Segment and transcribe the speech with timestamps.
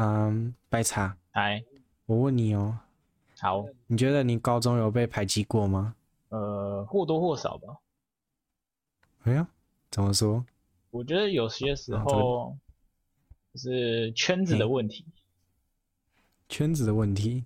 [0.00, 1.64] 嗯，白茶，哎，
[2.06, 2.78] 我问你哦，
[3.40, 5.96] 好，你觉得你高中有被排挤过吗？
[6.28, 7.78] 呃，或多或少吧。
[9.24, 9.48] 哎呀，
[9.90, 10.46] 怎么说？
[10.90, 12.56] 我觉得有些时候
[13.52, 15.04] 就是圈子的问题。
[16.48, 17.44] 圈子的问题。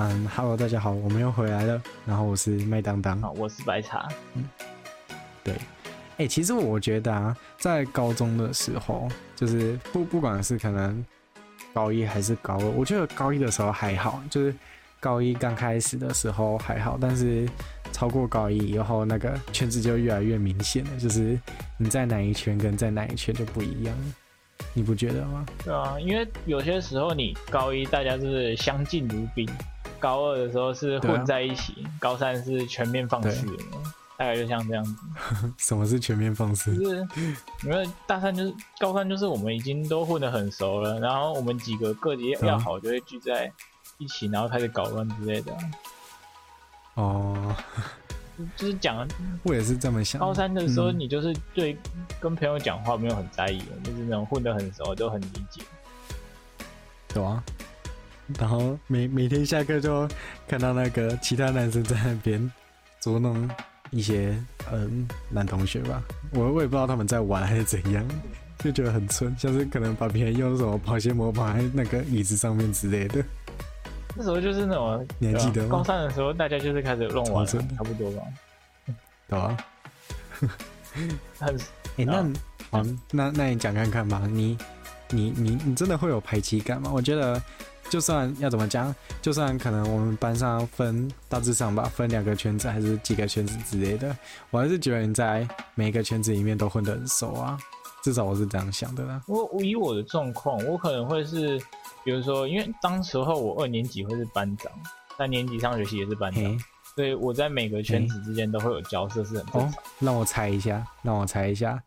[0.00, 1.82] 嗯，Hello，，大家好，我们又回来了。
[2.06, 4.08] 然后我是麦当当，啊，我是白茶。
[4.34, 4.44] 嗯，
[5.42, 5.52] 对。
[5.54, 11.04] 哎、欸，其实我觉得啊，在高中的时候，就是不不管是可能
[11.74, 14.54] 高一还是高二，我觉得高一的时候还好，就是
[15.00, 17.48] 高一刚开始的时候还好，但是
[17.90, 21.36] 超过高一以后，那个圈子就越来越明显了，就是
[21.76, 23.92] 你在哪一圈跟在哪一圈就不一样，
[24.74, 25.44] 你不觉得吗？
[25.64, 29.48] 对啊，因为有些时候你高一大家就是相敬如宾。
[29.98, 33.46] 高二的时候是混在一起，啊、高三是全面放肆，
[34.16, 34.96] 大概就像这样子。
[35.58, 36.76] 什么是全面放肆？
[36.76, 37.08] 就是
[37.64, 43.52] 因为大三就是高三，就是我们已经都混得很熟了，然后我们几个个别要好，就会聚在
[43.98, 45.56] 一起，然后开始搞乱之类的。
[46.94, 47.54] 哦，
[48.56, 49.06] 就是讲，
[49.44, 50.20] 我也是这么想。
[50.20, 51.76] 高三的时候，你就是对
[52.20, 55.62] 跟朋友讲话没有很在意，嗯、就是那种混得很熟，都很理解。
[57.14, 57.42] 有啊。
[58.38, 60.08] 然后每每天下课就
[60.46, 62.52] 看到那个其他男生在那边
[63.00, 63.48] 捉弄
[63.90, 64.36] 一些
[64.72, 68.04] 嗯男同学吧，我我也不知道他们在玩还是怎样，
[68.58, 73.24] 就觉得很蠢，像是可能把别人用什么保鲜膜绑在那个椅子上面之类的。
[74.16, 75.68] 那时候就是那种你还记得吗？
[75.70, 78.22] 高三的时候大家就是开始乱玩，差不多吧？
[79.28, 79.56] 对啊。
[81.38, 81.58] 很哎、
[81.98, 82.22] 欸，那
[82.70, 84.56] 好，那那你讲看看吧，你
[85.10, 86.90] 你你你真的会有排挤感吗？
[86.94, 87.40] 我觉得。
[87.90, 94.14] 就算要怎么讲，就算可能我们班上分大致上吧，分两个圈子还是几个圈子之类的，
[94.50, 97.56] 我还是觉得你在每个圈子里面都混得很熟啊，
[98.04, 99.22] 至少我是这样想的啦。
[99.26, 101.58] 我以我的状况，我可能会是，
[102.04, 104.70] 比如说，因为当时候我二年级会是班长，
[105.16, 106.42] 三年级上学期也是班长，
[106.94, 109.62] 所以我在每个圈子之间都会有交涉，是很正常。
[109.62, 111.82] 哦，让我猜一下，让我猜一下，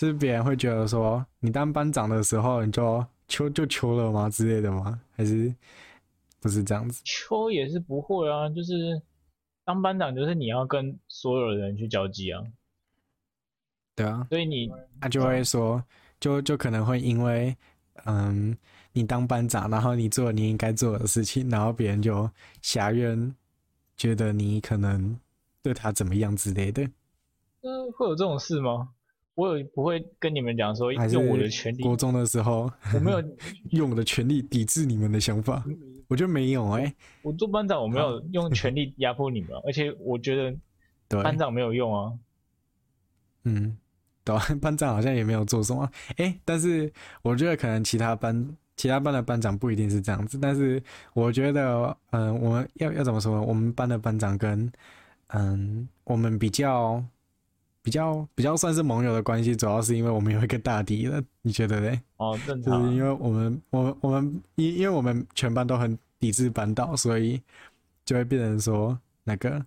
[0.00, 3.04] 就是别人会觉得说，你当班长的时候你就。
[3.28, 5.00] 秋就秋了吗之类的吗？
[5.12, 5.54] 还是
[6.40, 7.00] 不是这样子？
[7.04, 9.00] 秋也是不会啊，就是
[9.64, 12.42] 当班长就是你要跟所有的人去交际啊。
[13.94, 14.68] 对啊，所以你
[15.00, 15.80] 他就会说，
[16.18, 17.56] 就就可能会因为
[18.04, 18.58] 嗯，
[18.94, 22.28] 你当班长，然后你做你应该做的事情，然后别人就
[22.62, 23.32] 狭怨，
[23.96, 25.16] 觉得你可能
[25.62, 26.82] 对他怎么样之类的。
[27.60, 28.88] 嗯，会有这种事吗？
[29.40, 31.82] 我也不会跟你们讲说用我的权利。
[31.82, 33.22] 国中的时候，我没有
[33.72, 35.64] 用我的权利抵制你们的想法。
[36.08, 42.12] 我觉得没有哎、欸，我做班长我没有用权力压迫你们，而且我觉得班长没有用啊。
[43.44, 43.78] 嗯，
[44.24, 45.88] 对， 班长好像也没有做什么。
[46.16, 46.92] 哎、欸，但是
[47.22, 50.38] 我觉得可能其他班其他班的班长不一定是这样子。
[50.38, 50.82] 但是
[51.14, 53.42] 我觉得，嗯、呃，我们要要怎么说呢？
[53.42, 54.70] 我们班的班长跟
[55.28, 57.02] 嗯，我们比较。
[57.82, 62.00] 比较比较算是盟友的关系，主要是因为我们有一个大敌了，你觉得呢？
[62.18, 62.82] 哦，正常。
[62.82, 67.40] 就是因为我们，我们，我们，因因为我们全班都很抵制班导，所以
[68.04, 69.64] 就会变成说，那个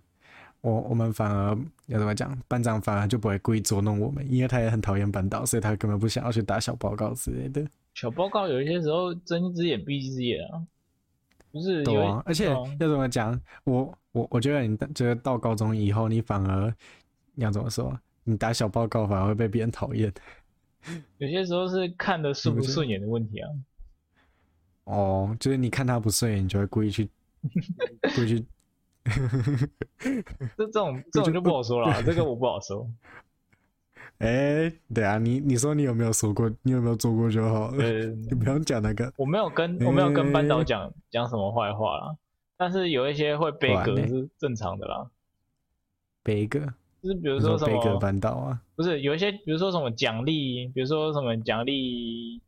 [0.60, 7.66] 我我们反而要怎么讲，班长反而就不会故意捉弄我们，因为他也很讨厌班导，所以他根本不想要去打小报告之类的。
[7.94, 10.62] 小报告有一些时候睁一只眼闭一只眼啊，
[11.50, 11.82] 不是？
[11.82, 16.72] 对啊，而且要怎么讲，我我我觉得你觉得到高中以后，你反而。
[17.34, 17.98] 你要怎么说？
[18.24, 20.12] 你打小报告反而会被别人讨厌。
[21.18, 23.50] 有些时候是看的顺不顺眼的问题啊。
[24.84, 27.08] 哦，就是你看他不顺眼，你就会故意去，
[28.14, 28.46] 故意去。
[30.56, 32.88] 这 这种这种就不好说了，这个我不好说。
[34.18, 36.50] 哎、欸，对啊，你你说你有没有说过？
[36.62, 37.84] 你有没有做过就好了。
[38.06, 39.12] 你不用讲那个。
[39.16, 42.16] 我没有跟我没有跟班导讲讲、欸、什么坏话啦，
[42.56, 45.10] 但是有一些会背歌是正常的啦。
[46.22, 46.74] 背歌。
[47.04, 52.40] 就是比如说什么，贝格班导啊，不是有一些，比如说什么奖励，比如说什么奖励，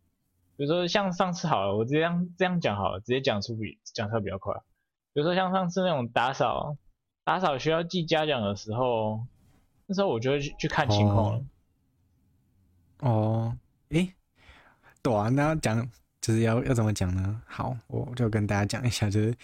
[0.57, 4.55] 比如说像上次好了，我这样这样讲好了，直接讲出比讲出来比较快。
[5.13, 6.75] 比如说像上次那种打扫，
[7.23, 9.21] 打扫需要记嘉奖的时候，
[9.85, 11.45] 那时候我就会去去看情况了。
[13.01, 13.55] 哦，
[13.91, 14.15] 诶、欸，
[15.03, 15.87] 对啊，那要讲
[16.23, 17.43] 就是要要怎么讲呢？
[17.47, 19.35] 好，我就跟大家讲一下，就是。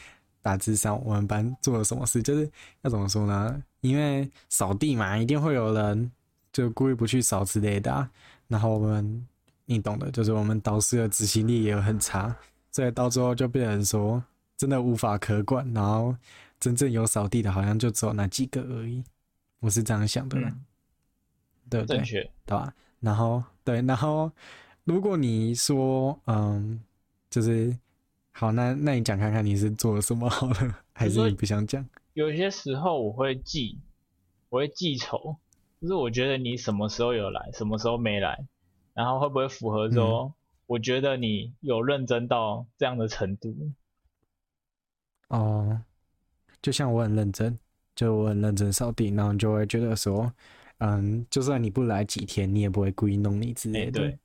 [0.45, 2.51] 大致上，我们班做了什么事，就是
[2.81, 3.63] 要怎么说呢？
[3.83, 6.11] 因为扫地嘛，一定会有人
[6.53, 8.11] 就故意不去扫之类的啊。
[8.49, 9.27] 然后我们，
[9.67, 12.35] 你懂的，就是我们导师的执行力也很差，
[12.71, 14.23] 所以到最后就变成说，
[14.57, 16.15] 真的无法可管，然后
[16.61, 19.03] 真正有扫地的，好像就只有那几个而已。
[19.61, 20.65] 我是这样想的，嗯、
[21.71, 21.97] 对不对？
[21.97, 22.73] 正确，对吧？
[23.01, 24.31] 然后对，然后
[24.85, 26.81] 如果你说，嗯，
[27.31, 27.77] 就是
[28.33, 31.85] 好，那那你讲看看你是做了什么好了，还是你不想讲？
[32.15, 33.79] 有些时候我会记，
[34.51, 35.37] 我会记仇，
[35.81, 38.47] 就是我觉得你什么时候有来，什么时候没来，
[38.93, 40.35] 然后会不会符合说，嗯、
[40.67, 43.55] 我觉得你有认真到这样的程度。
[45.29, 45.81] 哦，
[46.61, 47.59] 就像我很认真，
[47.95, 50.31] 就我很认真扫地，然后就会觉得说，
[50.79, 54.01] 嗯，就算你不来几天，你也不会故意弄你之类的。
[54.01, 54.19] 对，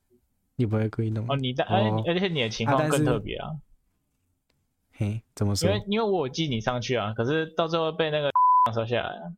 [0.58, 3.56] 你不会故意弄哦，你在，哦、而且你的情况更特别啊。
[4.98, 5.70] 嘿，怎么说？
[5.70, 8.32] 因为因为我有记你上去啊，可是到最后被那个
[8.74, 9.34] 刷下来了。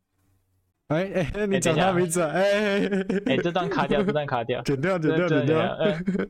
[0.87, 2.21] 哎哎，你讲他名字？
[2.21, 2.79] 哎
[3.25, 5.77] 哎，这段卡掉，这段卡掉， 剪掉，剪掉，剪掉。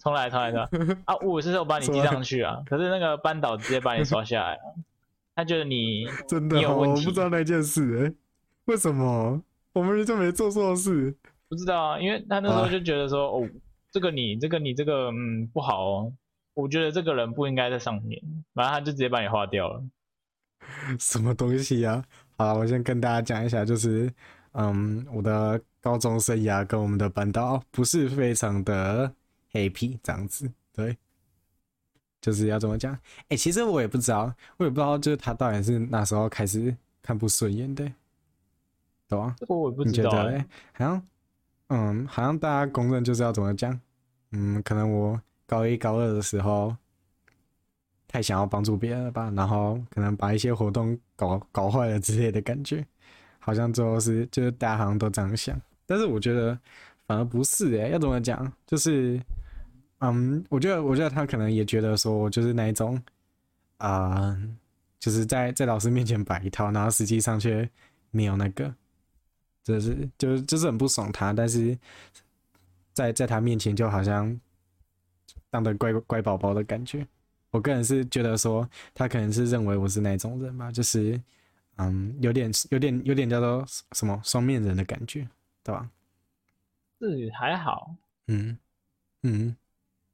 [0.01, 0.97] 重来，重来，重来。
[1.05, 4.61] 啊，我是说我把你记上去啊，可是那个班导直接把你刷下来了。
[5.35, 8.13] 他觉得你真的，你有问题，我不知道那件事，哎，
[8.65, 9.41] 为什么
[9.71, 11.15] 我们就没做错事？
[11.47, 13.47] 不知道啊，因为他那时候就觉得说，哦，
[13.91, 16.13] 这个你，这个你，这个嗯不好哦，
[16.59, 18.21] 我觉得这个人不应该在上面，
[18.53, 19.83] 然后他就直接把你划掉了。
[20.99, 22.03] 什么东西呀？
[22.37, 24.11] 好，我先跟大家讲一下，就是
[24.53, 29.11] 嗯，我的高中生涯跟我们的班导不是非常的
[29.51, 30.97] happy 这样子，对。
[32.21, 32.93] 就是要怎么讲？
[32.93, 37.89] 哎、欸，其实我也不知道，我也不知道，就是他到底是那时候开始看不顺眼的，
[39.07, 39.33] 懂啊？
[39.37, 39.55] 这个？
[39.55, 41.07] 我也不知道、欸，哎，好像，
[41.69, 43.79] 嗯，好像大家公认就是要怎么讲？
[44.31, 46.73] 嗯，可能我高一高二的时候
[48.07, 52.85] 太想要帮助别人了吧，然后可能把一些活动搞搞坏了之类的感觉，
[53.39, 56.57] 好像最后是就是大家好像都这样想，但是我觉得
[57.07, 58.53] 反而不是哎、欸，要怎么讲？
[58.67, 59.19] 就是。
[60.01, 62.97] 嗯，我觉得，我觉得他可能也觉得说，我就是那一种，
[63.79, 64.33] 啊、
[64.97, 67.69] 就是在在老师面前摆一套，然后实际上却
[68.09, 68.73] 没有那个，
[69.61, 71.77] 就是就是就是很不爽他，但是
[72.93, 74.39] 在在他面前就好像
[75.49, 77.05] 当的乖乖宝宝的感觉。
[77.51, 81.19] 我个人是觉得说，他可能是认为我是那种人吧，就是
[81.77, 85.27] 嗯，有点有点有点叫做什么双面人的感觉，
[85.63, 85.89] 对吧？
[86.99, 87.95] 是还好，
[88.27, 88.57] 嗯
[89.23, 89.55] 嗯。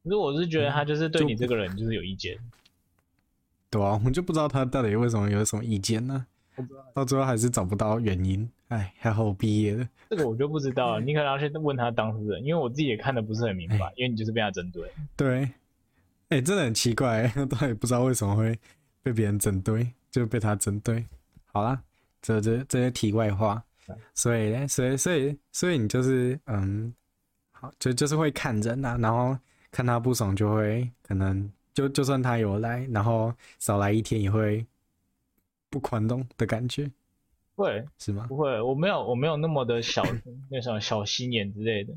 [0.03, 2.37] 可是我是觉得他就是对你这个人就是有意见，
[3.69, 6.27] 对啊，我就不知道他到底为什么有什么意见呢？
[6.93, 8.49] 到最后还是找不到原因。
[8.69, 9.87] 哎，还好我毕业了。
[10.09, 14.91] 这个我就不知道了，你可能要去问他当事人，因为我自己也看的不是很明白，欸、因为你就是被他针对。
[15.15, 15.43] 对，
[16.29, 18.57] 哎、欸，真的很奇怪， 他也不知道为什么会
[19.03, 21.05] 被别人针对，就被他针对。
[21.45, 21.81] 好啦，
[22.21, 23.63] 这这这些题外话，
[24.13, 26.93] 所以呢所以所以所以你就是嗯，
[27.51, 29.37] 好，就就是会看人呐、啊，然后。
[29.71, 34.65] 看他不爽就会可能就就算他有来，然后少来一天也会
[35.75, 36.89] 不宽容的感觉，
[37.53, 38.25] 会是吗？
[38.29, 40.01] 不会，我没有我没有那么的小
[40.49, 41.93] 那什么小心眼之类的，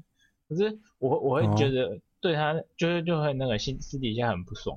[0.48, 4.76] 可是我我会觉得对他就是就会那个心私底下很不爽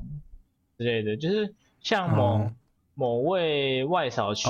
[0.77, 2.51] 之类的，就是像某、
[2.93, 4.47] 某位外扫区、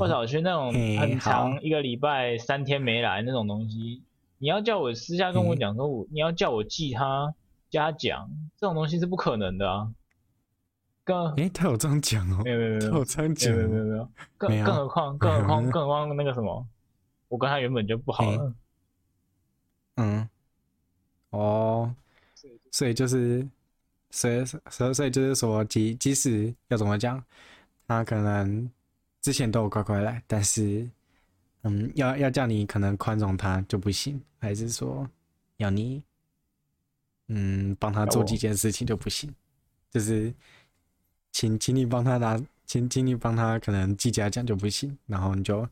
[0.00, 4.02] 外扫区那种很长一个礼拜三天没来那种东西，
[4.38, 7.32] 你要叫我私下跟我讲说我你要叫我记他。
[7.70, 8.28] 嘉奖
[8.58, 9.92] 这种东西是不可能的啊！
[11.10, 12.42] 更诶，他有这样讲哦？
[12.44, 14.08] 没有没有没有，他有这样讲，没有没有没有。
[14.38, 16.66] 更更何况更何况更何况那个什么，
[17.28, 18.54] 我跟他原本就不好了。
[19.96, 20.28] 嗯。
[21.30, 21.94] 哦。
[22.72, 23.46] 所以就是，
[24.10, 27.22] 所以所以所以就是说，即即使要怎么讲，
[27.88, 28.70] 他可能
[29.20, 30.88] 之前都有乖乖来，但是，
[31.62, 35.04] 嗯，要要叫你可能宽容他就不行，还是说
[35.56, 36.00] 要你？
[37.26, 39.32] 嗯，帮他做几件事情就不行，
[39.90, 40.32] 就是
[41.32, 45.68] 请请你帮他拿，请请你帮他可能记嘉奖就不行，然后你就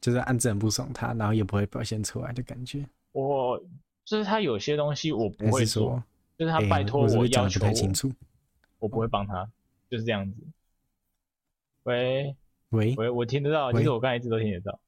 [0.00, 2.84] 就是暗自很不爽他，然后也不会表现出来的感觉。
[3.12, 3.62] 我
[4.04, 6.02] 就是他有些东西我不会说，
[6.38, 8.12] 就是他拜托我要求我，不太清楚，
[8.78, 9.48] 我不会帮他，
[9.90, 10.36] 就是这样子。
[11.84, 12.34] 喂
[12.70, 14.78] 喂喂，我听得到，其实我刚才一直都听得到。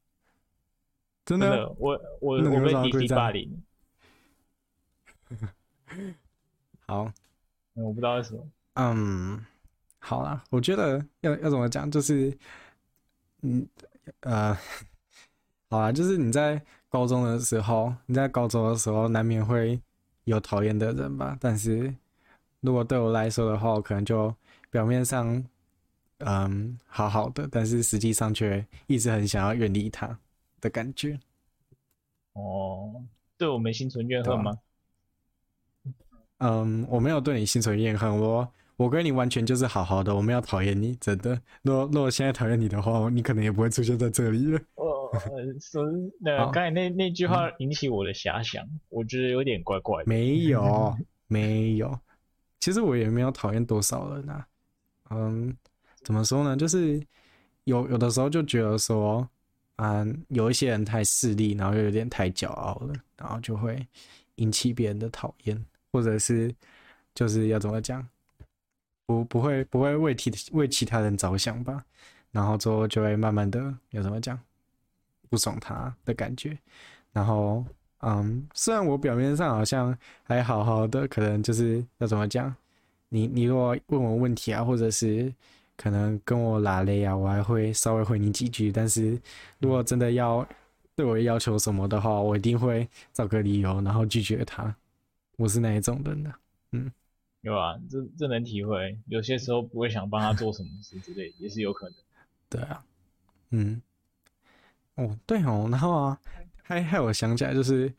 [1.24, 3.62] 真的，我我我被滴滴霸凌。
[6.86, 7.12] 好，
[7.74, 8.46] 我不知道为什么。
[8.74, 9.44] 嗯，
[10.04, 12.36] 好啦，我觉得要要怎么讲，就是，
[13.42, 13.64] 嗯，
[14.20, 14.52] 呃，
[15.70, 19.80] 好啦，就是你在高中的时候，你在高中的时候难免会
[20.24, 21.36] 有讨厌的人吧。
[21.40, 21.94] 但是
[22.60, 24.34] 如果对我来说的话，我可能就
[24.70, 25.42] 表面上，
[26.18, 30.18] 嗯，好好的，但是实际上却一直很想要远离他
[30.60, 31.16] 的感觉。
[32.32, 33.00] 哦，
[33.38, 34.58] 对我没心存怨恨吗？
[36.38, 38.52] 嗯，我没有对你心存怨恨，我
[38.82, 41.40] 我跟你完全就是好好的，我没有讨厌你，真的。
[41.62, 44.58] 如果如果现在讨厌你的话，你可能也不会出现在这里了。
[44.74, 45.08] 哦，
[45.60, 45.84] 说
[46.18, 50.08] 那 刚才那那句话引起我的遐想，嗯，我觉得有点怪怪的。
[50.08, 50.96] 没有，
[51.28, 51.96] 没有。
[52.58, 54.44] 其实我也没有讨厌多少人啊。
[55.10, 55.56] 嗯，
[56.02, 56.56] 怎么说呢？
[56.56, 57.00] 就是
[57.62, 59.28] 有有的时候就觉得说，
[59.76, 63.86] 嗯，有一些人太势利，然后又有点太骄傲了，然后就会
[64.36, 66.52] 引起别人的讨厌，或者是
[67.14, 68.04] 就是要怎么讲？
[69.12, 71.84] 不不会不会为替为其他人着想吧，
[72.30, 74.38] 然后之后就会慢慢的有什么讲
[75.28, 76.56] 不爽他的感觉，
[77.12, 77.64] 然后
[78.00, 82.54] 嗯，虽然我表面上好像还好好的，可能就是要怎么讲，
[83.10, 85.32] 你你如果问我问题啊，或者是
[85.76, 89.20] 可能跟我拉雷啊，我还会稍微回你几句，但是
[89.58, 90.46] 如果真的要
[90.94, 94.74] 对我要求什么的话，我一定会找个理由，然后拒绝他，
[95.36, 96.32] 我是那一种人的，
[96.72, 96.90] 嗯。
[97.42, 98.98] 有啊，这这能体会。
[99.06, 101.94] 有些时候不会想帮他做什么事之类，也是有可能。
[102.48, 102.84] 对啊，
[103.50, 103.82] 嗯，
[104.94, 106.20] 哦，对哦，然后啊，
[106.62, 107.92] 还还有想起来，就是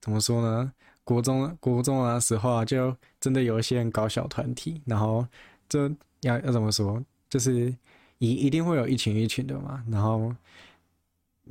[0.00, 0.72] 怎么说呢？
[1.04, 5.26] 国中国中的时候啊，就真的有一些人搞小团体，然后
[5.68, 5.88] 就
[6.20, 7.74] 要要怎么说，就是
[8.18, 10.34] 一一定会有一群一群的嘛，然后。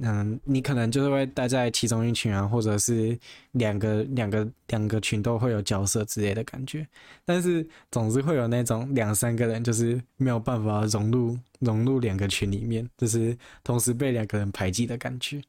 [0.01, 3.17] 嗯，你可能就是会待在其中一群啊，或者是
[3.51, 6.87] 两个两个两个群都会有角色之类的感觉，
[7.25, 15.41] 但是总是会有那种两三个人就是没有办法融入融入两个群里面，就是同时被两个人排挤的感觉，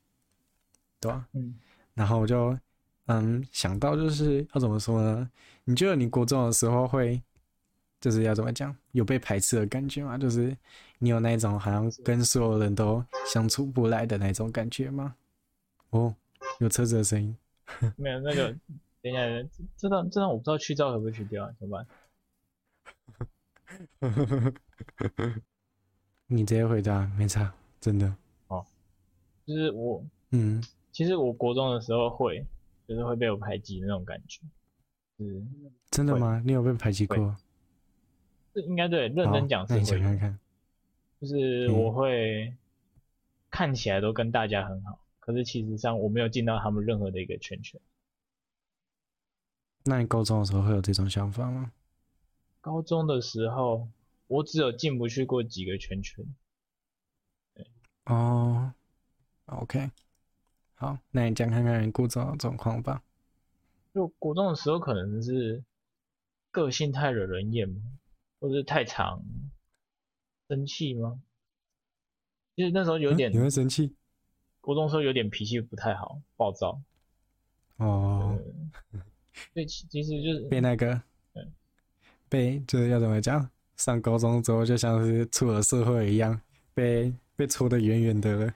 [1.01, 1.27] 对吧？
[1.35, 1.55] 嗯，
[1.95, 2.59] 然后我就
[3.07, 5.29] 嗯想到就是要怎么说呢？
[5.65, 7.23] 你觉得你国中的时候会？
[8.01, 10.17] 就是要怎么讲，有被排斥的感觉吗？
[10.19, 10.57] 就是
[10.99, 15.15] 你有那种好像跟所有人都相处不来的那种感觉吗？
[15.91, 16.15] 哦，
[16.61, 17.37] 有车子的声音。
[17.97, 18.51] 没有那个，
[19.03, 19.21] 等一下，
[19.77, 21.51] 这段这段我不知道去噪可不可以去掉啊？
[21.59, 21.85] 怎么
[24.01, 24.01] 办？
[26.27, 28.15] 你直接回答，没差，真的。
[28.49, 28.65] 哦，
[29.47, 30.63] 就是我，嗯，
[30.93, 32.45] 其实我国中的时候会，
[32.87, 34.41] 就是会被我排挤那种感觉。
[35.19, 35.43] 是，
[35.91, 36.41] 真的吗？
[36.45, 37.37] 你有被排挤过？
[38.63, 40.39] 应该对，认真讲是会，看看
[41.21, 42.55] 就是我会
[43.51, 47.81] 看起来都跟大家很好，嗯，可是其实上我没有进到他们任何的一个圈圈。
[49.85, 51.73] 那你高中的时候会有这种想法吗？
[52.61, 53.89] 高中的时候，
[54.27, 56.27] 我只有进不去过几个圈圈。
[58.05, 58.75] 哦
[59.47, 59.91] ，OK，
[60.75, 63.03] 好，那你讲看看你国中的状况吧。
[63.95, 65.65] 就国中的时候，可能是
[66.51, 67.81] 个性太惹人厌嘛。
[68.41, 69.23] 或者是太长，
[70.49, 71.21] 生气吗？
[72.57, 73.95] 其实那时候有点，你会生气？
[74.61, 76.81] 国中时候有点脾气不太好，暴躁。
[77.77, 78.39] 哦，
[79.55, 81.01] 对，其其实就是被那个，
[82.29, 83.49] 被就是要怎么讲？
[83.77, 86.41] 上高中之后就像是出了社会一样，
[86.75, 88.55] 被被戳的远远的了。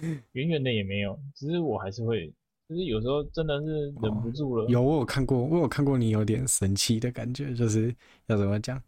[0.32, 2.32] 远远的也没有，只是我还是会。
[2.66, 4.64] 就是有时候真的是忍不住了。
[4.64, 7.94] 哦、有我有看过，我有看过你有点生气的感觉，就是
[8.26, 8.80] 要怎么讲？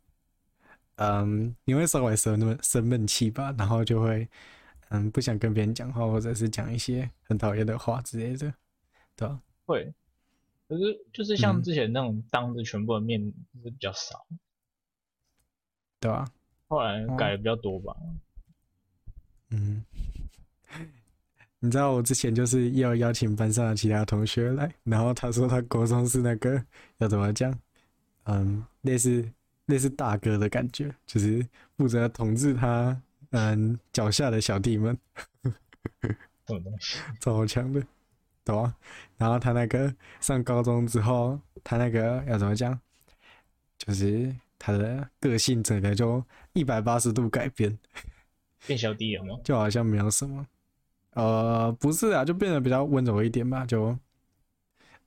[1.02, 4.28] 嗯，你会稍微生那么生闷气吧，然后就会
[4.90, 8.54] 嗯不想跟别人讲话，或者是讲一些很讨厌的话之类的，
[9.16, 9.40] 对吧？
[9.66, 9.92] 会，
[10.68, 13.20] 可是就是像之前那种当着全部的面
[13.64, 14.38] 是比较少，嗯、
[15.98, 16.30] 对吧？
[16.68, 17.96] 后来改的比较多吧。
[19.50, 19.84] 嗯。
[21.64, 26.60] 你知道我之前就是要邀请班上的其他同学来，然后他说他国中是那个
[26.98, 27.56] 要怎么讲，
[28.24, 29.24] 嗯，类似
[29.66, 33.00] 类似大哥的感觉，就是负责统治他
[33.30, 34.96] 嗯脚下的小弟们，
[36.46, 36.98] 什么东西？
[37.20, 37.82] 超强的，
[38.44, 38.76] 懂啊？
[39.16, 42.78] 然后他那个上高中之后，他那个要怎么讲，
[43.78, 47.78] 就是他的个性整个就一百八十度改变，
[48.66, 49.38] 变小弟了吗？
[49.44, 50.46] 就好像没有什么。
[51.14, 53.96] 呃，不是啊，就变得比较温柔一点吧，就，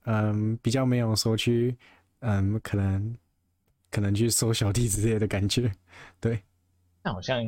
[0.04, 1.76] 嗯，比较没有说去，
[2.20, 3.16] 嗯，可能，
[3.90, 5.70] 可能去收小弟之类的感觉，
[6.20, 6.42] 对。
[7.02, 7.44] 那好像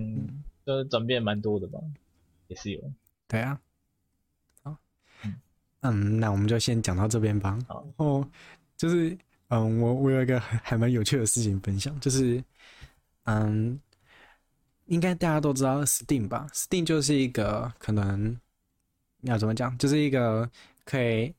[0.64, 1.78] 都转变蛮多的吧，
[2.49, 2.80] 也是有。
[3.26, 3.61] 对啊。
[4.62, 4.76] 好，
[5.83, 7.59] 嗯，那我们就先讲到这边吧。
[7.68, 8.25] 然后
[8.76, 9.16] 就是，
[9.49, 12.42] 嗯，我我有一个还蛮有趣的事情分享，就是，
[13.25, 13.78] 嗯，
[14.87, 18.38] 应该大家都知道 Steam 吧？Steam 就是一个可能。
[19.23, 19.76] 要怎么讲？
[19.78, 20.49] 就是一个
[20.85, 21.35] 可以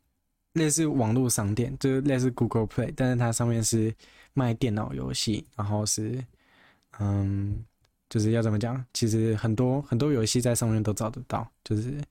[0.52, 3.96] 类似网络商店，就是类似 Google Play，但是它上面是
[4.40, 6.24] 卖电脑游戏，然后是
[7.00, 7.64] 嗯，
[8.10, 8.84] 就是要怎么讲？
[8.94, 12.02] 其实很多很多游戏在上面都找得到，就是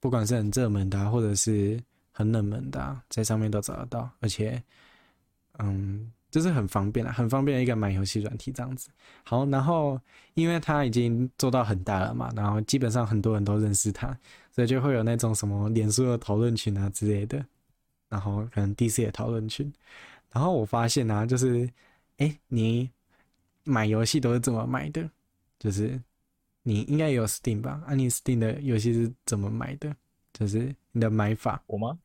[0.00, 1.80] 不管是很热门的，或者是
[2.10, 4.10] 很冷门的，在上面都找得到。
[4.20, 4.62] 而且，
[5.58, 8.90] 嗯，就是很方便啊，很方便一个买游戏软体这样子。
[9.24, 10.00] 好，然后
[10.34, 14.16] 因为它已经做到很大了嘛，然后基本上很多人都认识它，
[14.52, 17.44] 所以就会有那种什么脸书的讨论群啊之类的，
[18.08, 19.72] 然后可能 DC 的讨论群。
[20.34, 21.66] 然后我发现啊，就是，
[22.18, 22.90] 哎，你
[23.62, 25.08] 买游戏都是怎么买的？
[25.58, 25.98] 就是
[26.62, 27.82] 你应该也有 Steam 吧？
[27.86, 29.96] 啊，你 Steam 的游戏是怎么买的？
[30.32, 31.62] 就是你的买法。
[31.68, 31.98] 我吗？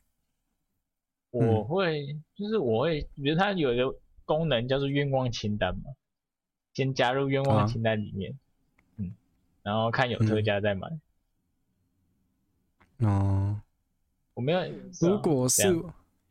[1.31, 3.93] 我会，嗯、就是我会，比如它有一个。
[4.29, 5.85] 功能叫做愿望清单嘛，
[6.75, 8.37] 先加入愿望清单里面，啊、
[8.97, 9.11] 嗯，
[9.63, 10.87] 然后看有特价再买。
[12.99, 13.61] 嗯、哦，
[14.35, 14.61] 我没有。
[15.01, 15.83] 如果是，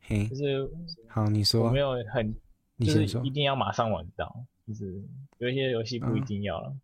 [0.09, 0.67] 嘿，就是
[1.07, 1.65] 好，你说。
[1.65, 2.35] 我没有很，
[2.79, 4.99] 就是一定要马上玩到，就是
[5.37, 6.81] 有一些游戏不一定要了、嗯。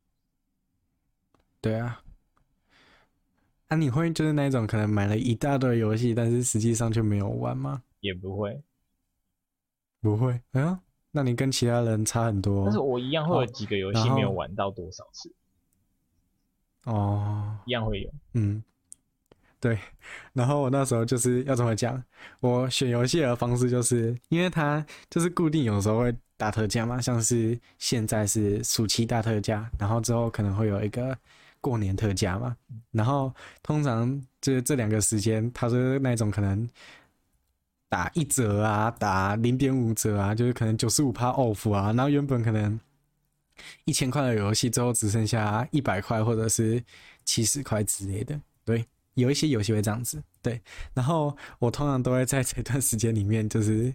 [1.59, 2.03] 对啊。
[3.69, 7.81] 啊，你会就是那种可能买了一大堆游戏，但是实际上却没有玩吗？
[8.01, 8.61] 也不会。
[10.01, 10.79] 不会，哎呀。
[11.17, 15.33] 那你跟其他人差很多，但是我一样会有几个游戏没有玩到多少次，
[16.83, 18.61] 哦，一样会有，嗯，
[19.65, 19.79] 对，
[20.33, 22.03] 然后我那时候就是要怎么讲，
[22.39, 31.17] 我选游戏的方式就是，因为它就是固定有时候会打特价嘛，像是现在是暑期大特价，然后之后可能会有一个
[31.61, 32.55] 过年特价嘛，
[32.91, 36.69] 然后通常就是这两个时间，它是那种可能。
[37.87, 42.77] 打一折啊，打零点五折啊，就是可能九十五趴 off 啊，然后原本可能
[43.85, 46.83] 一千块的游戏，最后只剩下一百块或者是
[47.23, 48.37] 七十块之类的。
[48.65, 50.23] 对，有一些游戏会这样子。
[50.41, 50.61] 对，
[50.93, 53.93] 然后我通常都会在这段时间里面，就是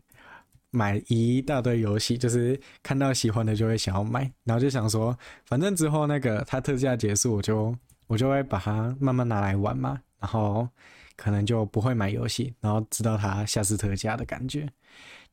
[0.70, 7.74] 买一大堆游戏，就是看到喜欢的就会想要买，然后就想说，反正之后那个它特价结束，我就
[8.06, 10.68] 我就会把它慢慢拿来玩嘛，然后。
[11.16, 14.66] 可能就不会买游戏，然后知道它下次特价的感觉。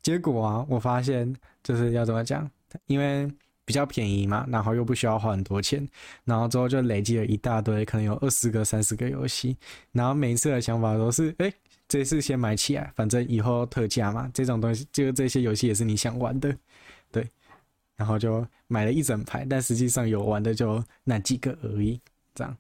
[0.02, 2.52] 结果啊，我发现就是要怎么讲，
[2.88, 3.26] 因为
[3.68, 5.86] 比较便宜嘛，然后又不需要花很多钱，
[6.24, 9.58] 然后之后就累积了一大堆，可能有二十个、三十个游戏。
[9.92, 11.54] 然后每一次的想法都是，哎，
[11.86, 16.56] 这次先买起来，反正以后特价嘛，这种东西就这些游戏也是你想玩的，
[17.12, 17.28] 对。
[17.98, 22.00] 然后就买了一整排，但实际上有玩的就那几个而已，
[22.34, 22.58] 这样。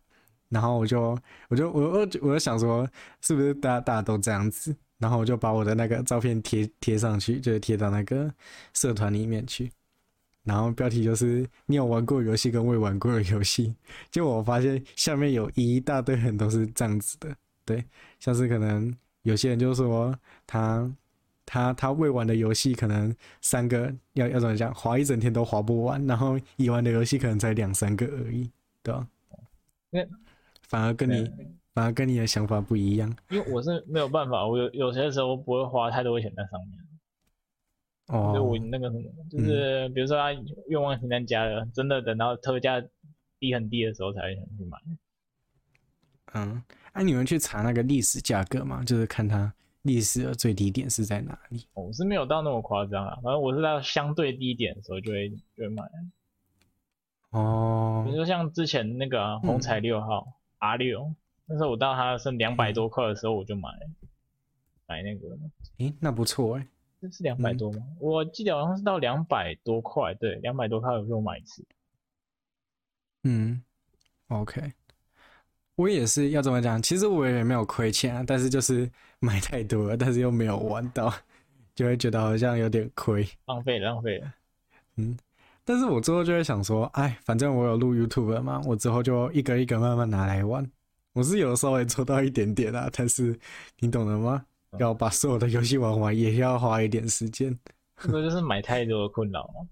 [0.49, 2.86] 然后我就，我就，我我我就想说，
[3.21, 4.75] 是不是大家大家都这样子？
[4.97, 8.34] 然后我就把我的那个照片贴贴上去，就是贴到那个
[8.73, 9.71] 社团里面去。
[10.47, 13.75] 然后标题就是你有玩过游戏跟未玩过的游戏。
[14.10, 17.83] 结果我发现下面有一大堆人都是这样子的，对，
[18.19, 20.89] 像是可能有些人就说他
[21.45, 28.49] 他他未玩的游戏可能三个要要怎么讲，划一整天都划不完，然后已玩的游戏可能才两三个而已，
[28.81, 29.07] 对吧？
[29.91, 29.99] 那。
[30.69, 31.31] 反而跟你，
[31.73, 33.10] 反而跟你的想法不一样。
[33.29, 36.77] 因为我是没有办法，我有有些时候不会花太多钱在上面。
[38.08, 38.34] 哦。
[38.36, 40.32] 就我那个什么，就是比如说他
[40.67, 42.82] 愿望清单加了，嗯、真的等到特价
[43.39, 44.78] 低很低的时候才会想去买。
[46.34, 46.62] 嗯，
[46.93, 48.84] 哎、啊，你们去查那个历史价格嘛？
[48.84, 51.65] 就是看它历史的最低点是在哪里。
[51.74, 55.84] 我是没有到那么夸张啊，反正我是在相对低点的时候就会就会买。
[57.32, 58.04] 哦。
[58.06, 60.26] 比如说像之前那个红彩六号。
[60.28, 61.13] 嗯 R 六，
[61.46, 64.10] 那时候我到它剩两百多块的时候，我就买，嗯、
[64.88, 65.38] 买那个。
[65.78, 66.67] 诶，那不错哎，
[66.99, 67.79] 这是两百多吗？
[67.81, 71.63] 嗯、我记得好像是到两百多块，对，两百多块我就买一次。
[73.23, 73.62] 嗯
[74.29, 74.73] ，OK，
[75.75, 81.13] 我也是要这么讲，其实我也没有亏钱啊，但是就是 买太多了，但是又没有玩到，
[81.75, 84.33] 就会觉得好像有点亏，浪费浪费了。
[84.97, 85.17] 嗯。
[85.69, 90.65] 但是我之后就会想说，哎，反正我有录 YouTube 了嘛，我之后就一个一个慢慢拿来玩。
[91.12, 93.38] 我是有稍微抽到一点点啊，但是
[93.79, 94.45] 你懂了吗？
[94.79, 97.57] 要把所有的游戏玩完，也要花一点时间。
[98.01, 99.67] 这个就是买太多的困扰吗？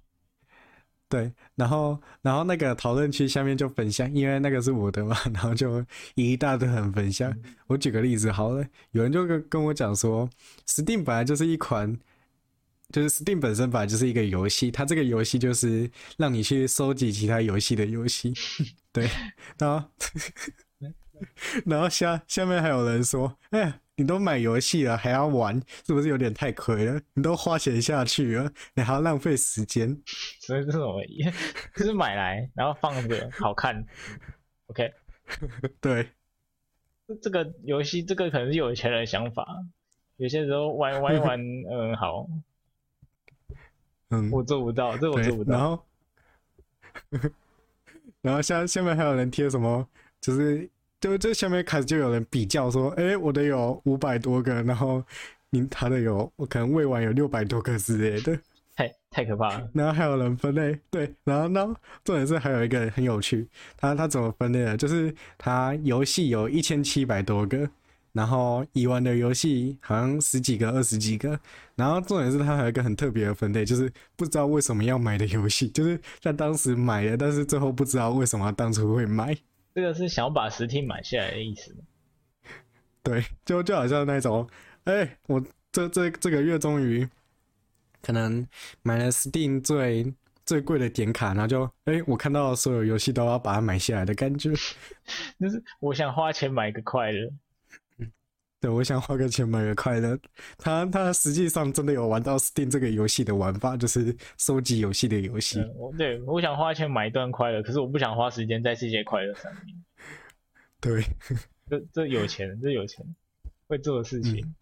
[1.09, 7.35] 对，然后然后那个讨论区下面就分享，因为那个是我的嘛， 然后就一大堆人分享。
[7.67, 10.29] 我举个例子好了，有人就跟跟我讲说
[10.67, 11.97] ，Steam 本来就是一款。
[12.93, 18.31] 就是 Steam 本身本来就是一个游戏，它这个游戏就是让你去收集其他游戏的游戏，
[18.93, 19.09] 对。
[19.57, 19.89] 然后，
[21.65, 27.01] 然后下下面还有人说：“哎呀，你都买游戏了还要玩，是不是有点太亏了？
[27.13, 29.89] 你都花钱下去了，你还要浪费时间。”
[30.41, 30.95] 所以这种
[31.75, 33.85] 就是买来然后放着好看
[34.67, 34.91] ，OK？
[35.79, 36.09] 对。
[37.21, 39.45] 这个游戏这个可能是有钱人的想法，
[40.17, 41.39] 有些时候玩玩一玩，
[41.71, 42.27] 嗯，好。
[44.09, 45.51] 嗯，我做不到，这我做不到。
[45.51, 45.85] 然后，
[48.21, 49.87] 然后下下面还有人贴什么，
[50.21, 50.69] 就是
[51.05, 55.03] 就这下面开始就有人比较说，哎、欸，我的有五百多个，然后
[55.51, 58.35] 你他的有我可能未完有六百多个之类的，
[58.75, 59.69] 太太可怕了。
[59.71, 61.63] 然后还有人分类，对，然后呢，
[62.03, 64.75] 重点是还有一个很有趣，他他怎么分类的？
[64.75, 67.69] 就是他游戏有一千七百多个，
[68.11, 71.39] 然后已玩的游戏好像十几个、二十几个，
[71.75, 79.37] 然后重点是他还有一个很特别的分类，就是不知道为什么要买的游戏，就是在当时买的，但是最后不知道为什么当初会买。
[79.75, 81.75] 这个是想要把实体买下来的意思。
[83.03, 84.49] 对，就就好像那种，
[84.85, 85.39] 哎、欸，我
[85.71, 87.07] 这这这个月终于。
[88.01, 88.47] 可能
[88.83, 90.13] 买了 Steam 最
[90.45, 94.51] 最贵的点卡，然后就哎、欸，我看到所有游戏都要把它买下来的感觉，
[95.41, 97.31] 就是我想花钱买个快乐。
[98.59, 100.17] 对，我想花个钱买个快乐。
[100.57, 105.63] 他他实际上真的有玩到 Steam 这个游戏的玩法，就是收集游戏的游戏。
[105.97, 109.85] 对，我想花钱买一段快乐，可是我不想花时间在这些快乐上面。
[110.79, 111.03] 对，
[111.69, 113.05] 这这有钱，这有钱
[113.67, 114.43] 会做的事情。
[114.45, 114.55] 嗯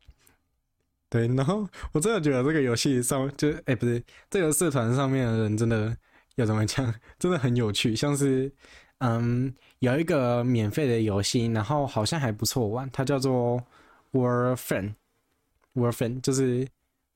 [1.09, 5.95] 对，然后我真的觉得这个游戏上就哎、欸、不是这个社团上面的人真的
[6.37, 7.95] 要怎么讲，真的很有趣。
[7.95, 8.51] 像是
[8.97, 13.63] 嗯有一个免费的游戏，然后好像还不错玩，它叫做
[14.13, 16.65] Warframe，Warframe 就是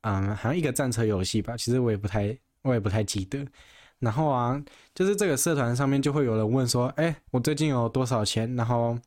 [0.01, 3.47] 嗯好像一个战车游戏吧，其实我也不太我也不太记得。
[3.99, 4.62] 然后啊，
[4.93, 8.53] 就是这个社团上面就会有人问说，哎，我最近有多少钱？
[8.57, 8.99] 然后。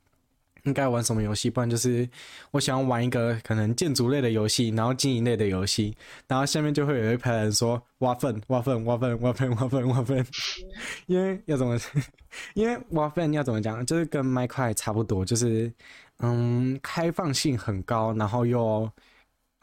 [0.65, 1.49] 应该玩什么游戏？
[1.49, 2.07] 不然就是
[2.51, 5.97] 我想玩一个可能建筑类的游戏，然后经营类的游戏，
[6.29, 10.27] 然后下面就会有一排人说挖粪、挖粪、挖粪、挖粪、挖粪、挖粪。
[11.09, 11.81] 因为要怎么？
[12.53, 13.87] 因为挖粪要怎么讲？
[13.87, 15.73] 就是跟麦块差不多，就是
[16.21, 18.91] 嗯，开放性很高，然后又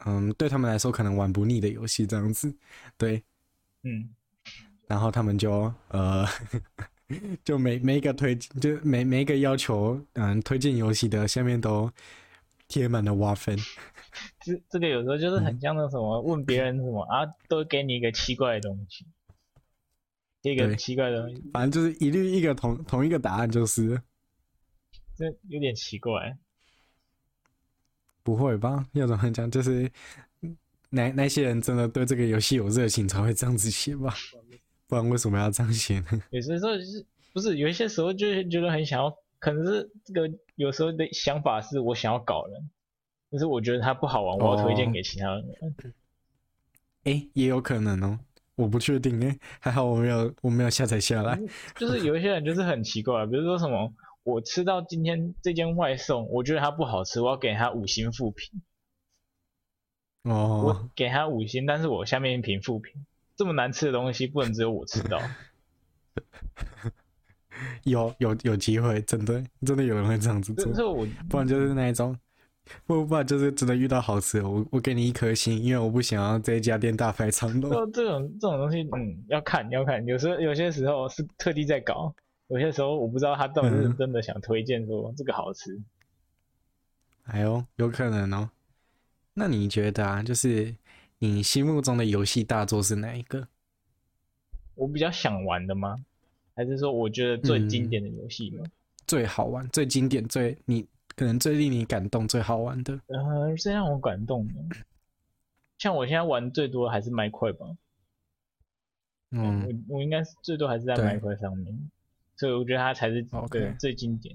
[0.04, 2.54] 嗯，对他们来说可能玩不腻的游戏这样子。
[2.96, 3.22] 对，
[3.82, 4.14] 嗯，
[4.86, 6.26] 然后他们就呃。
[7.42, 11.90] 就每每一个推就每每一个要求，嗯，推荐游戏的下面都
[12.68, 13.56] 贴满了挖分。
[14.44, 19.06] 这这个有时候就是很像那什么，嗯、问别人什么 啊，都给你一个奇怪的东西，
[20.42, 23.98] 一个奇怪的东西，反正就是一律一个同同一个答案，就是
[25.16, 26.36] 这有点奇怪。
[28.28, 28.84] 不会吧？
[28.92, 29.50] 要怎么讲？
[29.50, 29.90] 就是
[30.90, 34.14] 那那些人真的对这个游戏有热情才会这样子写吧？
[34.86, 36.22] 不然为什么要这样写呢？
[36.28, 42.70] 有时候就是不是有一些时候就是觉得很想要，可能是这个有时候的想法是我想要搞人，
[43.30, 45.44] 可是我觉得它不好玩，我要推荐给其他人。
[47.04, 48.18] 哎、也有可能哦，
[48.56, 51.40] 我不确定哎，还好我没有我没有下载下来。
[51.76, 53.90] 就是有一些人就是很奇怪，比如说什么，
[54.28, 58.60] 我吃到今天这间外送，我觉得它不好吃，我要给它五星复评。
[60.24, 62.92] 哦，我给他五星，但是我下面一评复评。
[63.36, 65.18] 这么难吃的东西不能只有我吃到，
[67.84, 72.14] 有有有机会，真的真的有人会这样子做，我不然就是那一种，
[72.84, 77.70] 不不然就是真的遇到好吃的，我我给你一颗星，因为我不想要这一家店大排长龙。
[77.92, 82.14] 这种这种东西，嗯，要看要看，有时候有些时候是特地在搞，
[82.48, 85.72] 有些时候我不知道他到底是真的想推荐说这个好吃。
[85.74, 85.84] 嗯、
[87.24, 88.50] 哎呦，有可能哦。
[89.32, 90.74] 那你觉得啊，就是？
[91.20, 93.48] 你心目中的游戏大作是哪一个？
[94.76, 95.96] 我比较想玩的吗？
[96.54, 98.70] 还是说我觉得最经典的游戏吗、嗯？
[99.04, 103.00] 最好玩、最经典、最你可能最令你感动、最好玩的？
[103.08, 104.76] 呃，最让我感动的，
[105.78, 107.66] 像我现在玩最多的还是麦块吧。
[109.32, 111.90] 嗯，我我应该是最多还是在麦块上面，
[112.38, 114.34] 所以我觉得它才是对最经典。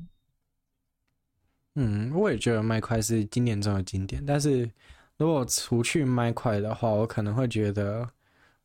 [1.73, 4.69] 嗯，我也觉得麦块是经典中的经典，但是。
[5.17, 8.09] 如果除去麦块的话，我可能会觉得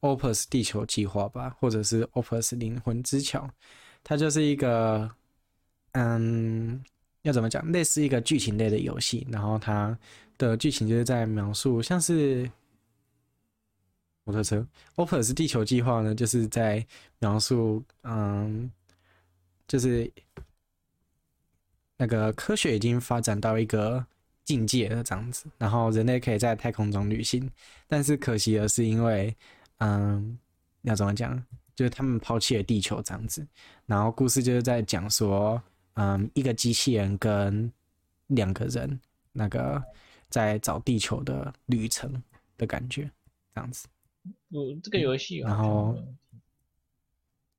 [0.00, 3.48] Opus 地球计划吧，或者是 Opus 灵魂之桥，
[4.02, 5.08] 它就是一个，
[5.92, 6.82] 嗯，
[7.22, 9.26] 要怎么讲，类似一个剧情类的游戏。
[9.30, 9.96] 然后它
[10.38, 12.50] 的剧情就是在描述，像是
[14.24, 14.66] 摩托车。
[14.96, 16.84] Opus 地球计划呢，就是在
[17.18, 18.68] 描述，嗯，
[19.68, 20.10] 就是
[21.96, 24.04] 那个科学已经发展到一个。
[24.44, 27.46] 境界了这样子，然后人类可以在太空中旅行，
[27.86, 29.36] 但是可惜的是，因为，
[29.76, 30.38] 嗯，
[30.84, 31.36] 要怎么讲，
[31.76, 33.46] 就是他们抛弃了地球这样子。
[33.84, 35.62] 然后故事就是在讲说，
[35.96, 37.70] 嗯，一个机器人跟
[38.28, 38.98] 两个人
[39.32, 39.84] 那个
[40.30, 42.10] 在找地球的旅程
[42.56, 43.02] 的感觉，
[43.54, 43.86] 这样子。
[44.48, 45.94] 嗯这个游戏，然后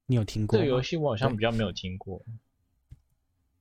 [0.10, 0.60] 你有听过？
[0.60, 2.22] 这个游戏我好像比较没有听过。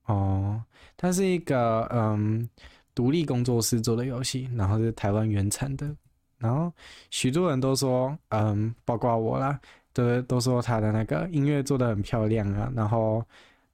[0.05, 0.61] 哦，
[0.97, 2.49] 它是一个嗯。
[2.95, 5.89] 独立工作室做的游戏，然后是台湾原产的，
[6.37, 6.69] 然后
[7.11, 9.57] 许多人都说，嗯，包括我啦，
[9.93, 13.23] 都都说他的那个音乐做的很漂亮啊，然后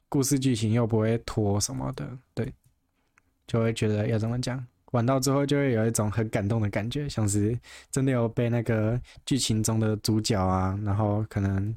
[0.10, 2.54] 故事剧情又不会拖什么的，对，
[3.48, 7.58] 就会觉得要怎么讲，玩到之后就会有一种很感动的感觉，像是
[7.90, 11.74] 真的有被那个剧情中的主角啊，然后可能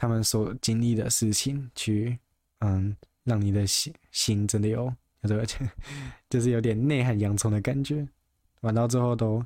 [0.00, 2.18] 他们所经历的事情去，
[2.60, 4.90] 嗯，让你的心心真的有
[6.30, 8.08] 就是有点内涵洋葱的感觉。
[8.62, 9.44] 玩到最后都，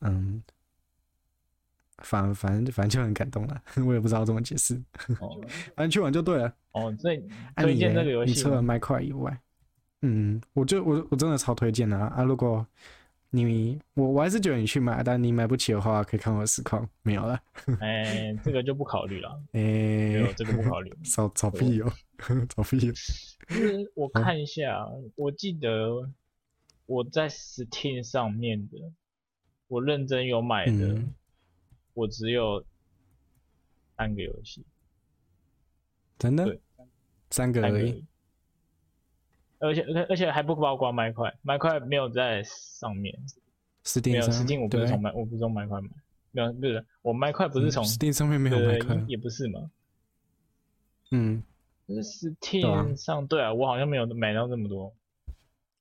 [0.00, 0.42] 嗯，
[1.98, 4.74] 反反正反正就很感动了， 我也不知道怎么解释，
[5.20, 5.40] 哦、
[5.76, 6.52] 反正去玩就对了。
[6.72, 7.22] 哦，所以
[7.54, 9.40] 推荐这个游戏，你除了麦块以外。
[10.00, 12.08] 嗯，我就我我真的超推荐的啊！
[12.16, 12.66] 啊如果
[13.34, 17.40] 你我我还是觉得你去买，但你买不起的话，可以看我的实况，没有了。
[17.80, 19.42] 哎、欸，这个就不考虑了。
[19.52, 20.94] 哎、欸，没有这个不考虑。
[21.02, 21.90] 少少屁哦，
[22.54, 22.92] 找屁哦。
[23.48, 26.10] 就是我看一下，我记得
[26.84, 28.92] 我在 Steam 上面的，
[29.66, 31.14] 我认真有买的，嗯、
[31.94, 32.62] 我只有
[33.96, 34.62] 三个游戏。
[36.18, 36.60] 真的？
[37.30, 38.04] 三个而已。
[39.62, 43.16] 而且而且而且还不包括麦块，麦块没有在上面。
[43.84, 45.88] Steam 没有 Steam，我不是从麦，我不是从麦块买。
[46.30, 49.70] 没有，不是，我麦块不是从 Steam 上面没有麦块，也不是嘛。
[51.10, 51.42] 嗯，
[51.88, 54.92] 就是 Steam 上，对啊，我好像没有买到那么多。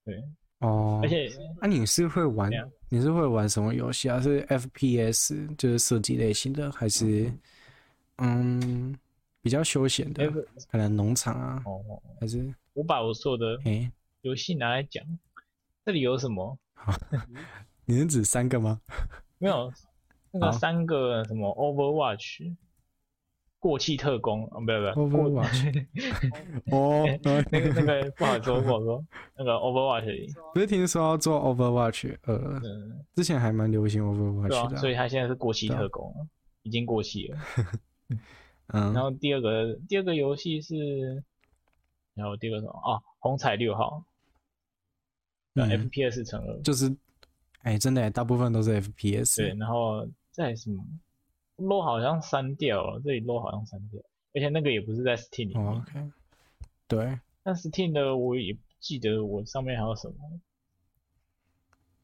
[0.04, 0.24] 对，
[0.60, 1.28] 哦，而且，
[1.60, 2.52] 啊，你是会玩，
[2.90, 4.20] 你是会玩什么游戏啊？
[4.20, 7.32] 是 FPS，就是射击类型的，还是
[8.18, 8.98] 嗯
[9.42, 10.30] 比较休闲的？
[10.72, 11.64] 可能农场啊，
[12.20, 12.54] 还是？
[12.82, 13.60] 我把我所有的
[14.22, 15.10] 游戏拿来讲，欸、
[15.86, 16.58] 这里有什么？
[16.74, 16.92] 好，
[17.86, 18.82] 你是指三个吗？
[19.38, 19.72] 没有，
[20.32, 22.56] 那个三个什么？Overwatch
[23.60, 25.86] 过气特工啊，不要不要，Overwatch。
[26.74, 27.06] 哦，
[27.52, 29.06] 那个那个不好说不好说，
[29.38, 36.26] 那个 Overwatch 不是听说要做 Overwatch 呃，嗯、之前还蛮流行 Overwatch 的、所以他现在是过气特工，啊、
[36.64, 37.38] 已经过气了。
[38.70, 41.24] 嗯，然后第二个第二个游戏是。
[42.14, 43.02] 然后第二个什么啊？
[43.20, 44.04] 红彩六号，
[45.54, 46.96] 嗯，FPS 成了，就是，
[47.60, 49.38] 哎，真的，大部分都是 FPS。
[49.38, 50.84] 对，然后再什么
[51.58, 54.02] ，low 好像删掉了，这里 low 好像删掉，
[54.34, 55.66] 而且那个也不是在 Steam 里面。
[55.66, 56.12] 哦、OK。
[56.88, 57.20] 对。
[57.44, 60.16] 但 Steam 的我也不记得我上面还有什么。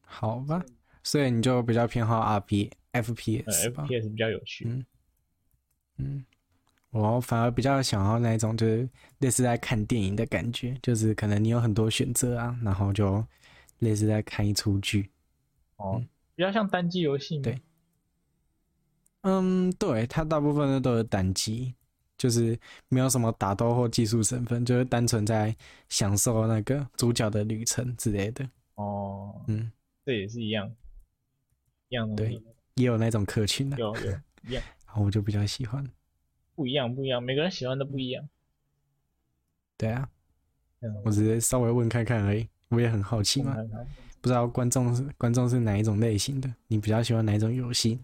[0.00, 0.64] 好吧，
[1.02, 4.64] 所以你就比较偏好 RP FPS 吧？FPS 比较有趣。
[4.66, 4.86] 嗯。
[5.96, 6.24] 嗯。
[6.90, 13.22] 我反而比较想要那一种，就是类似在看电影的感觉，就是可能你有很多选择啊，然后就
[13.80, 15.10] 类似在看一出剧。
[15.76, 17.38] 哦，嗯、比较像单机游戏？
[17.40, 17.60] 对。
[19.22, 21.74] 嗯，对，它大部分的都是单机，
[22.16, 25.54] 就是没有什么打斗或技术成分，就是单纯在
[25.88, 28.48] 享受那个主角的旅程之类的。
[28.76, 29.70] 哦，嗯，
[30.06, 30.72] 这也是一样，
[31.88, 32.16] 一样的。
[32.16, 32.42] 对，
[32.76, 33.76] 也有那种客群的。
[33.76, 34.12] 有有
[34.44, 34.62] 一样。
[34.86, 35.84] 然后我就比较喜欢。
[36.58, 38.28] 不一样，不一样，每个人喜欢的不一样。
[39.76, 40.08] 对啊，
[41.04, 43.56] 我只是稍微问看看而已，我也很好奇嘛。
[44.20, 47.96] 不知道观众是观众是哪一种类型的，你比较喜欢哪一种游戏，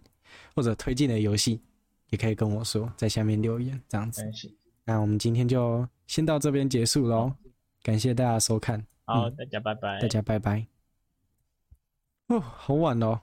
[0.55, 1.61] 或者推荐的游戏，
[2.11, 4.23] 也可以跟我说，在下面留言这样子。
[4.85, 7.33] 那我们今天就先到这边结束喽，
[7.83, 8.87] 感谢大家收看。
[9.05, 9.99] 好，大家拜拜。
[9.99, 10.65] 大家拜拜。
[12.29, 13.21] 哦，好晚哦。